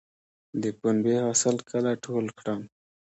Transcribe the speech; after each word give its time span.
د 0.61 0.63
پنبې 0.79 1.15
حاصل 1.25 1.55
کله 1.69 1.91
ټول 2.05 2.25
کړم؟ 2.39 2.61